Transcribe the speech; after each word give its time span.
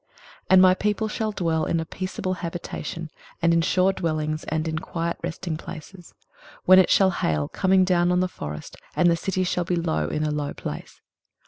23:032:018 0.01 0.09
And 0.49 0.61
my 0.63 0.73
people 0.73 1.07
shall 1.07 1.31
dwell 1.31 1.65
in 1.65 1.79
a 1.79 1.85
peaceable 1.85 2.33
habitation, 2.33 3.11
and 3.39 3.53
in 3.53 3.61
sure 3.61 3.93
dwellings, 3.93 4.43
and 4.45 4.67
in 4.67 4.79
quiet 4.79 5.15
resting 5.21 5.57
places; 5.57 6.15
23:032:019 6.61 6.61
When 6.65 6.79
it 6.79 6.89
shall 6.89 7.11
hail, 7.11 7.47
coming 7.47 7.85
down 7.85 8.11
on 8.11 8.19
the 8.19 8.27
forest; 8.27 8.77
and 8.95 9.11
the 9.11 9.15
city 9.15 9.43
shall 9.43 9.63
be 9.63 9.75
low 9.75 10.07
in 10.07 10.23
a 10.23 10.31
low 10.31 10.55
place. 10.55 11.01